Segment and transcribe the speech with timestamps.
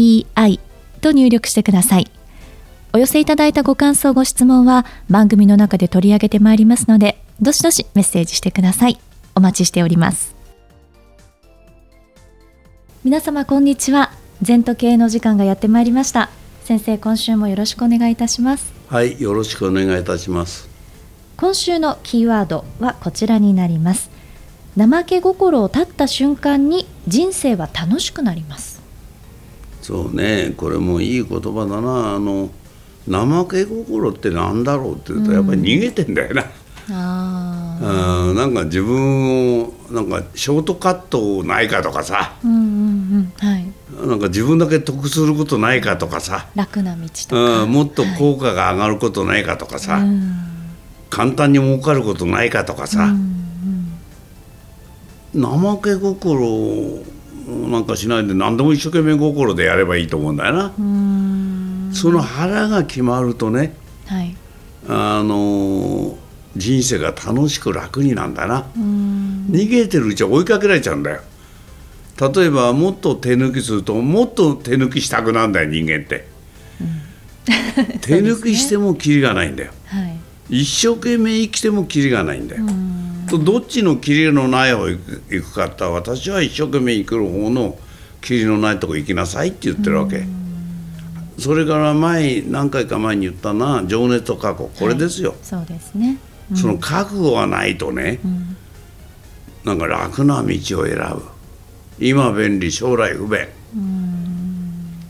[0.00, 0.60] ZENTOKEIEI
[1.00, 2.10] と入力してください。
[2.92, 8.98] お寄せいただいたご感想、ご質問は番組の中で取り上げてまいりますので、どしどしメッセージしてください。
[9.34, 10.34] お待ちしております。
[13.04, 14.12] 皆様こんにちは。
[14.42, 16.30] 全時計の時間がやってまいりました。
[16.64, 18.72] 先生、今週もよろしくお願いいたします。
[18.88, 20.68] はい、よろしくお願いいたします。
[21.36, 24.10] 今週のキーワードはこちらになります。
[24.76, 28.79] 怠け心を断った瞬間に人生は楽しくなります
[29.82, 32.14] そうねこれもいい言葉だな。
[32.14, 32.50] あの
[33.08, 36.44] 怠け心ってなんだろうって言うとやっぱり逃げてんだよな、
[36.88, 42.66] うん、あなんか自分をなんかショートカットないかとかさ、うんうんう
[43.18, 43.72] んはい、
[44.06, 46.46] なんか自分だけ得することないかとかさ。
[46.54, 50.08] 楽な道とか、うん、もっと効果が上がることないかとかさ、はい、
[51.08, 53.04] 簡単に儲かることないかとかさ、
[55.34, 55.42] うん。
[55.42, 57.02] 怠け心
[57.50, 60.72] なんかしないで何でも一生懸命心でやればいいと思うんだよな。
[61.92, 63.74] その腹が決まるとね、
[64.06, 64.36] はい、
[64.88, 66.16] あの
[66.56, 68.66] 人生が楽しく楽になんだな。
[68.76, 71.20] 逃げてるうちは追いかけられちゃうんだよ。
[72.20, 76.26] 例えばもっと手抜きするともっと手抜きしたくなんだよ人間って、
[76.78, 80.02] うん、手抜きしてもキリがないんだよ、 は
[80.50, 82.64] い、一生懸命生きてもキリがないんだよ、
[83.30, 84.98] とどっちの霧のない方行
[85.42, 87.78] くかって私は一生懸命行く方の
[88.20, 90.24] 霧のないとこ行きなさいって言ってるわけ。
[91.38, 96.18] それから前何回か前に言ったな情熱と覚悟これですよ、はい、そうですね、
[96.50, 98.56] うん、その覚悟がないとね、うん、
[99.64, 101.22] なんか楽な道を選ぶ。
[101.98, 103.48] 今便利将来不便。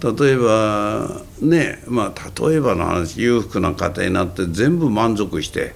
[0.03, 5.75] 例えばねまあ例えばの話裕福な家庭になって全部満足して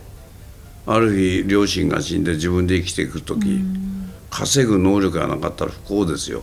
[0.87, 3.61] ある日両親が死んで自分で生きていく時、
[4.31, 6.43] 稼ぐ能力がなかったら不幸ですよ、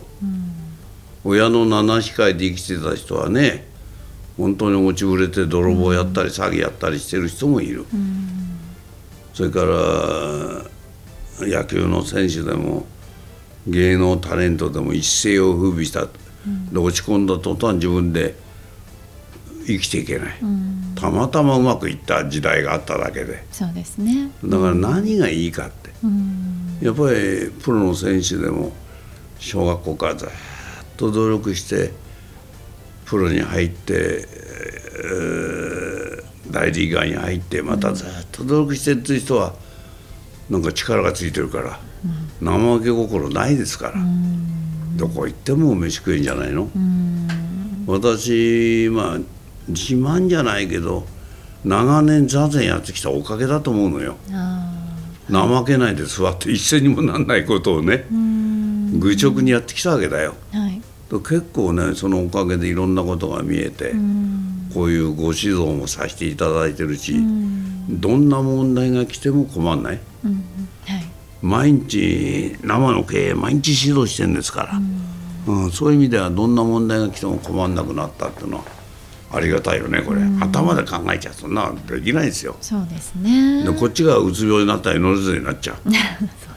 [1.24, 3.66] 親の七控えで生きてた人はね
[4.36, 7.84] 本当に落ちぶれて泥棒やったり詐欺やったりしてる人もいる、
[9.34, 9.66] それから
[11.46, 12.86] 野球の選手でも
[13.68, 16.06] 芸能タレントでも一世を風靡した、
[16.72, 18.34] で落ち込んだ途端自分で
[19.66, 23.44] 生きていけない、うん、たまたまうまくいった時代があっただけで。
[23.52, 24.30] そうですね。
[24.44, 28.72] だから何がいいかって、うん、やっぱりプロの選手でも
[29.38, 30.28] 小学校からずっ
[30.96, 31.92] と努力して
[33.04, 39.54] プロに入って、えー、大リーガーに入ってまたずっと努力してるっていう人は
[40.48, 41.80] なんか力がついてるから、
[42.40, 43.94] うん、怠け心ないですから、
[44.96, 46.68] どこ行っても飯食えんじゃないの、
[47.86, 49.18] 私まあ
[49.68, 51.04] 自慢じゃないけど
[51.64, 54.16] 長年座禅やってきたおかげだと思うのよ。
[55.30, 58.04] 怠けないで座って一銭にもなんないことをね
[58.98, 63.94] 愚直にやってきたわけだよ、はい、結構ねそのおかげでいろんなことが見えて
[64.74, 67.14] こういうご指導もさせていただいてるし
[67.88, 70.00] どんな問題が来ても困んない、はい、
[71.40, 78.64] 毎日生の経営毎日指導してるんですから、うん、そういう意味ではどんな問題が来ても困んなくなったっていうのは
[79.32, 82.56] ありがたいよねこれ、頭で考えちゃうそんなできないですよ。
[82.60, 83.64] そうですね。
[83.64, 85.76] でこっちがうつ病になったり乗れずになっちゃう。
[85.84, 85.92] そう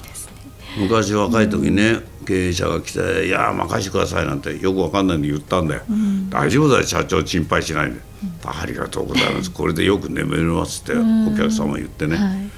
[0.03, 0.31] ですね。
[0.77, 7.99] 昔若い時ね、経営者が来て「いや任してください」なんてよくわかんないのに言ったんだよ「うん、大丈夫だよ社長心配しないで」うん
[8.43, 9.51] 「ありがとうございます。
[9.53, 12.49] これでよく眠れます」ってお客様言ってね、はい、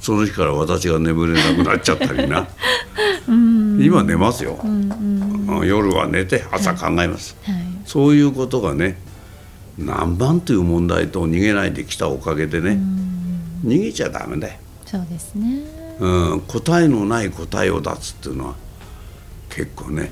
[0.00, 2.48] その日から私が眠れなくなっちゃったりな。
[3.28, 8.96] 今寝ますよ、うんうん、夜は寝て朝考えます、はいはい、そういうことがね
[9.78, 12.78] 何番という問題と逃げないできたおかげでね
[13.64, 14.58] 逃げちゃダメだよ。
[14.84, 15.62] そうですね、
[15.98, 18.54] うん、答えのない答えを出すっていうのは
[19.50, 20.10] 結構ね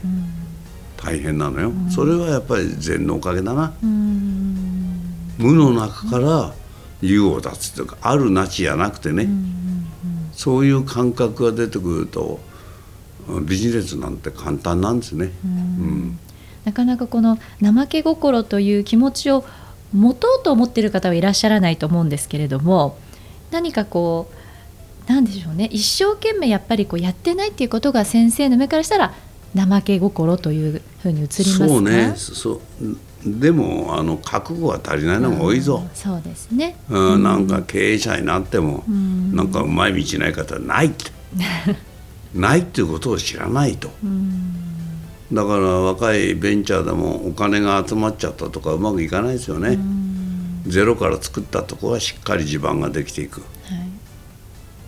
[0.97, 1.73] 大変なのよ。
[1.91, 3.73] それはやっぱり禅のおかげだな。
[3.83, 6.55] 無の中から
[7.01, 9.29] 有を出すっていうかあるなしじゃなくてね。
[10.33, 12.41] そういう感覚が出てくると
[13.43, 15.31] ビジネスなんて簡単なんですね。
[15.45, 16.19] うん。
[16.19, 16.24] な
[16.75, 19.45] かなかこの怠け心という気持ちを
[19.95, 22.99] 持とうと思っている方はいらっしゃらないと思うんですけれども
[23.51, 24.29] 何かこ
[25.09, 25.69] うなんでしょうね。
[25.71, 29.13] 一生懸命やっぱりこうやってないっていうことが先生の目からしたら
[29.57, 31.69] 怠け心というふうに映りますか？
[31.69, 32.13] そうね。
[32.17, 32.61] そう。
[33.41, 35.91] でもあの覚悟が足りないのが多いぞ、うん。
[35.95, 36.77] そうですね。
[36.91, 37.23] うん。
[37.23, 40.87] なんか経営者になっても、なんかうまい道ない方はない。
[40.87, 41.11] っ て
[42.35, 43.91] ないっていうことを知らないと、
[45.35, 49.79] だから若いベンチャーでもお金が集まっちゃったとかうまくいかないですよね、
[50.67, 53.41] ゼロから作ったとこはしっかり地盤ができていく。
[53.41, 53.47] は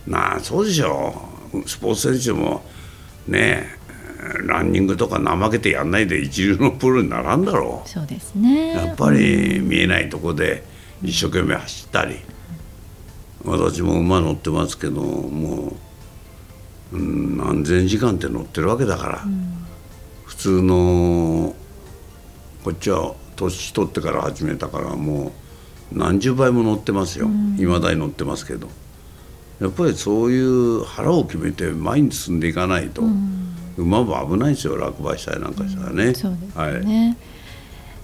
[0.06, 0.10] い。
[0.10, 1.14] なあそうでしょ
[1.66, 2.64] スポーツ選手も
[3.26, 7.88] ねえランニングとか怠けてやんないで一流のプロにならんだろう。
[7.88, 8.74] そうですね。
[8.74, 10.64] やっぱり見えないとこで
[11.02, 12.16] 一生懸命走ったり。
[13.44, 15.76] 私も馬乗ってますけども
[16.92, 19.24] う、うん、何千時間って乗ってるわけだから、
[20.36, 21.54] 普通の
[22.64, 25.32] こっちは年取ってから始めたからも
[25.92, 27.28] う何十倍も乗ってますよ。
[27.58, 28.68] いま、だに乗ってますけど。
[29.60, 33.02] やっぱりそういう腹を決めて前に進んでいかないと、
[33.78, 34.76] 馬も危ないですよ。
[34.76, 36.14] 落馬したりなんかしたらね。
[36.14, 36.84] そうですはい。
[36.84, 37.16] ね、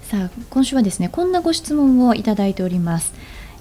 [0.03, 3.13] さあ今週はですねこんなご質問をいただいております、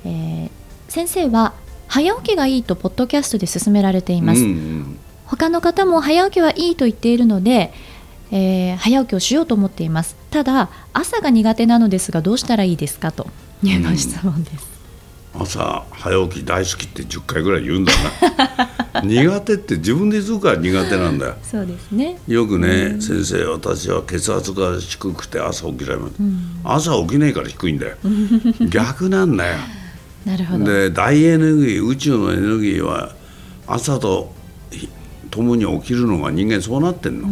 [0.06, 1.53] えー先生は
[1.88, 5.00] 早起きがいいとポッドキャストで勧められています、うんうん。
[5.25, 7.74] 他の方も早起きはいいと言っているので、
[8.31, 10.15] えー早起きをしようと思っています。
[10.31, 13.27] ただ朝が苦手なのですがどうしたらいいですかと。
[13.63, 14.67] いうご質問です、
[15.37, 17.93] 朝早起き大好きって10回ぐらい言うんだ
[18.93, 19.01] な。
[19.03, 21.35] 苦手って自分で言うから苦手なんだよ。
[21.43, 22.17] そうですね。
[22.27, 26.13] よくね、先生私は血圧が低くて朝起きられます、
[26.63, 27.97] 朝起きないから低いんだよ。
[28.69, 29.57] 逆なんだよ。
[30.25, 30.65] なるほど。
[30.65, 33.15] で大エネルギー宇宙のエネルギーは
[33.67, 34.33] 朝と
[34.71, 34.89] ひ
[35.29, 37.29] 共に起きるのが人間そうなってんの、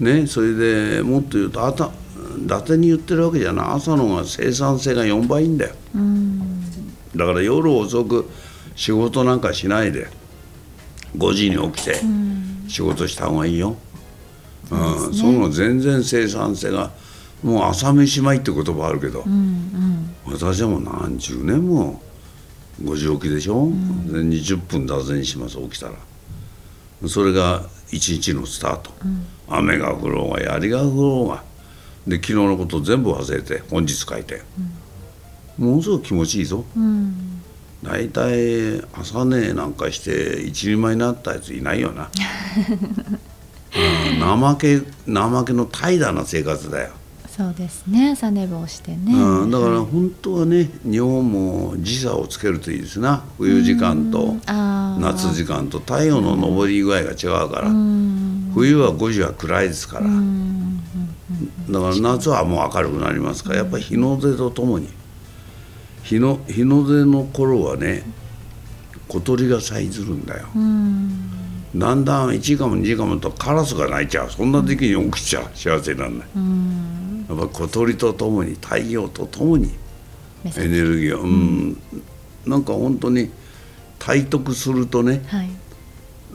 [0.00, 1.90] ねそれでもっと言うとあた
[2.38, 3.66] 伊達に言ってるわけじゃない。
[3.70, 5.74] 朝の方が生産性が4倍いいんだよ。
[5.94, 6.64] うん。
[7.14, 8.28] だから夜遅く
[8.74, 10.08] 仕事なんかしないで。
[11.16, 11.98] 5時に起きて
[12.68, 13.74] 仕事した方がいいよ、
[14.70, 15.14] うん。
[15.14, 16.90] その全然生産性が
[17.42, 19.24] もう朝飯前って言葉あるけど、
[20.26, 22.02] 私はもう何十年も
[22.82, 23.70] 5時起きでしょ、
[24.08, 25.94] で20分脱線します起きたら。
[27.08, 28.90] それが一日のスタート、
[29.48, 30.90] 雨が降ろうが槍が降ろ
[31.24, 31.44] うが。
[32.06, 34.42] で昨日のこと全部忘れて本日書いて、
[35.58, 37.42] ものすごく気持ちいいぞ、うん
[37.82, 42.10] 大体朝寝なんかして一人前になったやついないよな、
[44.16, 46.90] うん、怠け怠けの怠惰な生活だよ、
[47.36, 48.12] そうですね。
[48.12, 53.24] 朝寝坊してね、うん、だから本当はね日本も時差をつけるといいですな。
[53.36, 55.78] 冬時間と夏時間と。
[55.80, 58.52] 太陽の昇り具合が違うから、うん。
[58.54, 60.80] 冬は5時は暗いですから、うん。
[61.68, 64.88] だから夏はもう明るくなりますからやっぱり日の出とともに。
[66.04, 68.04] 日の日の出の頃はね
[69.08, 70.46] 小鳥がさえずるんだよ。
[70.56, 71.10] うん。
[71.76, 74.30] だんだん1時間も2時間もとカラスが鳴いちゃう。
[74.30, 75.50] そんな時に起きちゃう。
[75.54, 79.72] 幸せなんだようんやっぱ小鳥とともに太陽とともに
[80.44, 81.22] エネルギーを。
[81.22, 81.76] うん。
[82.46, 83.30] なんか本当に
[83.98, 85.50] 体得するとねはい。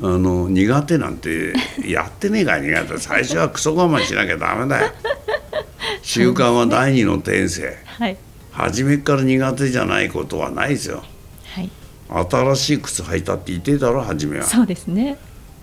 [0.02, 1.54] あの苦手なんて
[1.86, 2.98] やってねえから苦手。
[2.98, 4.92] 最初はクソ我慢しなきゃダメだよ。
[6.02, 8.18] 習慣は第二の転生はい。
[8.52, 11.04] 初めっから苦手じゃないことはないですよ。
[11.46, 11.70] はい。
[12.30, 14.44] 新しい靴履いたって痛いだろ初めは。
[14.46, 15.18] そうですね。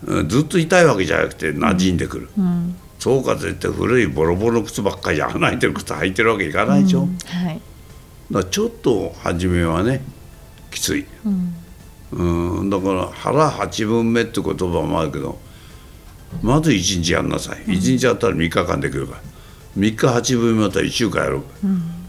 [0.06, 7.56] うんずっと痛いわけじゃなくて馴染んでくる、うんそうかといって古いボロボロの靴ばっかりじゃ穴開いてる靴履いてるわけいかないでしょ、うんだはい。
[7.56, 7.62] か
[8.30, 10.02] らちょっと初めはね
[10.70, 11.54] きつい、うん。
[12.10, 15.38] うん、だから腹八分目って言葉もあるけど
[16.42, 17.58] まず1日やんなさい。
[17.64, 19.22] 1日やったら3日間できるから。
[19.78, 21.40] 3日八分目だったら1週間やる、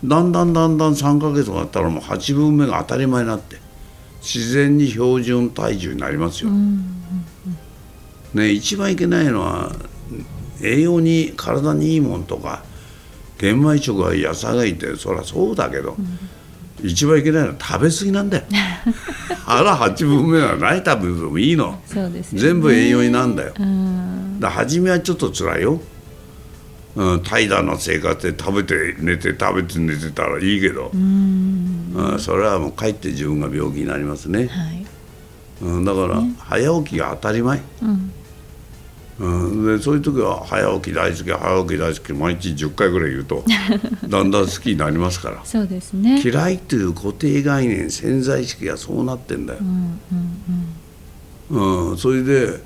[0.03, 3.57] だんだんだんだん3ヶ月になったらもう8分目が当たり前になって
[4.21, 6.49] 自然に標準体重になりますよ、
[8.33, 9.71] ね、一番いけないのは
[10.61, 12.63] 栄養に体にいいもんとか
[13.39, 15.95] 玄米食がいい野菜がいいってそりゃそうだけど、
[16.83, 18.43] 一番いけないのは食べ過ぎなんだよ。
[19.45, 21.81] 腹八分目は何食べてもいいの。
[21.85, 22.47] そうですよね。
[22.47, 23.53] 全部栄養になんだよ。
[23.57, 24.39] うん。
[24.39, 25.81] だ初めはちょっと辛いよ、
[26.95, 31.93] うん、怠惰な生活で食べて寝て食べて寝てたらいいけど、うん。
[31.95, 34.85] うん、それはもうかえって自分が病気になりますね、はい。
[35.61, 38.11] うん、だから早起きが当たり前、うん
[39.19, 43.43] うん、でそういう時は早起き大好き早起き大好き毎日10回ぐらい言うと
[44.07, 45.41] だんだん好きになりますから。
[45.43, 46.21] そうですね。
[46.23, 49.59] 嫌いという固定概念潜在意識がそうなってんだよ。
[49.61, 49.99] う、ん
[51.51, 52.61] うんうん、それで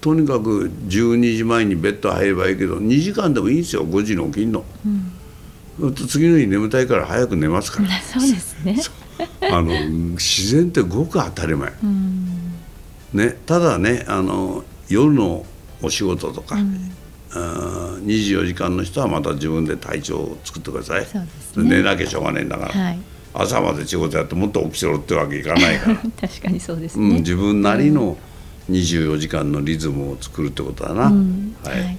[0.00, 3.84] とにかく12時前にベッド入ればいいけど2時間でもいいんですよ。
[3.84, 4.64] 5時に起きんの、
[5.80, 8.00] うん、次の日眠たいから早く寝ますかうんら。
[8.00, 8.80] そうですね。
[9.52, 9.74] あの
[10.12, 12.26] 自然ってごく当たり前、うん。
[13.12, 15.44] ね、ただねあの夜の
[15.82, 16.90] お仕事とか、うん。
[18.04, 21.06] 24時間の人はまた自分で体調を作ってください。
[21.06, 21.76] そうですね。
[21.76, 22.98] 寝なきゃしょうがねえんだから、はい。
[23.32, 28.16] 朝まで仕事やってもっと起きてろってわけいかないから、 確かにそうですうん、ね、自分なりの
[28.70, 31.54] 24時間のリズムを作るってことだな、うん。
[31.62, 31.80] ははい。
[31.94, 31.96] い、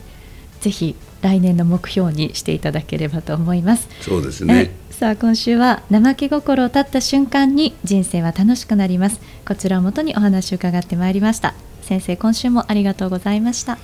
[0.59, 3.87] ぜひ来年の目標にしていただければと思います。
[4.01, 9.21] そうですはいね、さあ今週は怠け心を立った瞬間に人生は楽しくなります。
[9.47, 13.77] こちらをもとにお話を伺ってまいりました先生今週もありがとうございました。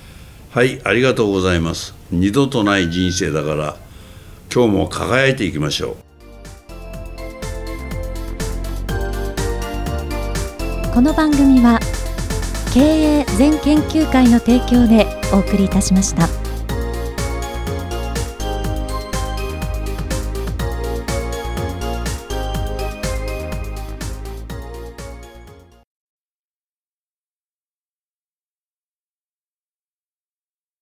[0.50, 1.94] はいありがとうございます。
[2.10, 3.76] 二度とない人生だから
[4.52, 5.96] 今日も輝いていきましょう。
[10.94, 11.78] この番組は
[12.74, 16.37] 経営全研究会の提供でお送りいたしました。